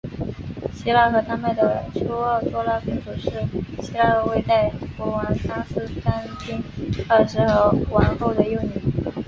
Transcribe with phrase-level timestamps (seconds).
[0.73, 3.29] 希腊和丹麦的狄奥多拉公主是
[3.83, 6.59] 希腊未代国王康斯坦丁
[7.07, 8.81] 二世和王后的幼女。